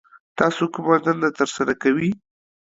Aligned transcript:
تاسو 0.39 0.63
کومه 0.73 0.95
دنده 1.05 1.29
ترسره 1.39 1.73
کوي 1.83 2.09